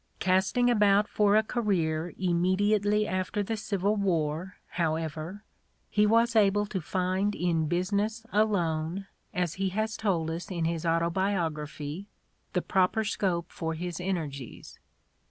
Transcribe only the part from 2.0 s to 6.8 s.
immediately after the Civil War, however, he was able